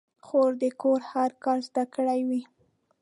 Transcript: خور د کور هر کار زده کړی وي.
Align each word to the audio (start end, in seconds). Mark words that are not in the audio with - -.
خور 0.25 0.51
د 0.61 0.63
کور 0.81 0.99
هر 1.11 1.31
کار 1.43 1.57
زده 1.67 1.83
کړی 1.95 2.21
وي. 2.29 2.41